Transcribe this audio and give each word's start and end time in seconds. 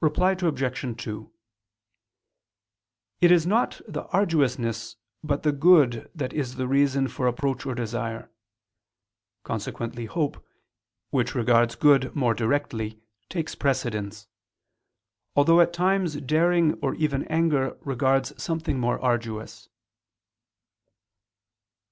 Reply 0.00 0.30
Obj. 0.30 1.02
2: 1.02 1.32
It 3.20 3.32
is 3.32 3.44
not 3.48 3.80
the 3.88 4.04
arduousness 4.14 4.94
but 5.24 5.42
the 5.42 5.50
good 5.50 6.08
that 6.14 6.32
is 6.32 6.54
the 6.54 6.68
reason 6.68 7.08
for 7.08 7.26
approach 7.26 7.66
or 7.66 7.74
desire. 7.74 8.30
Consequently 9.42 10.06
hope, 10.06 10.40
which 11.10 11.34
regards 11.34 11.74
good 11.74 12.14
more 12.14 12.32
directly, 12.32 13.00
takes 13.28 13.56
precedence: 13.56 14.28
although 15.34 15.60
at 15.60 15.72
times 15.72 16.14
daring 16.20 16.74
or 16.74 16.94
even 16.94 17.24
anger 17.24 17.76
regards 17.80 18.40
something 18.40 18.78
more 18.78 19.00
arduous. 19.00 19.68